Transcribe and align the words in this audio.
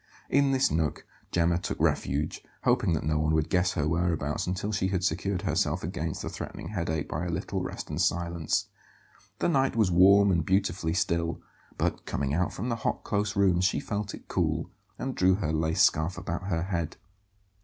In 0.31 0.49
this 0.49 0.71
nook 0.71 1.05
Gemma 1.31 1.59
took 1.59 1.79
refuge, 1.79 2.43
hoping 2.63 2.93
that 2.93 3.03
no 3.03 3.19
one 3.19 3.35
would 3.35 3.51
guess 3.51 3.73
her 3.73 3.87
whereabouts 3.87 4.47
until 4.47 4.71
she 4.71 4.87
had 4.87 5.03
secured 5.03 5.43
herself 5.43 5.83
against 5.83 6.23
the 6.23 6.29
threatening 6.29 6.69
headache 6.69 7.07
by 7.07 7.23
a 7.25 7.29
little 7.29 7.61
rest 7.61 7.87
and 7.87 8.01
silence. 8.01 8.65
The 9.37 9.47
night 9.47 9.75
was 9.75 9.91
warm 9.91 10.31
and 10.31 10.43
beautifully 10.43 10.95
still; 10.95 11.39
but 11.77 12.07
coming 12.07 12.33
out 12.33 12.51
from 12.51 12.69
the 12.69 12.77
hot, 12.77 13.03
close 13.03 13.35
rooms 13.35 13.63
she 13.63 13.79
felt 13.79 14.15
it 14.15 14.27
cool, 14.27 14.71
and 14.97 15.13
drew 15.13 15.35
her 15.35 15.53
lace 15.53 15.83
scarf 15.83 16.17
about 16.17 16.47
her 16.47 16.63
head. 16.63 16.97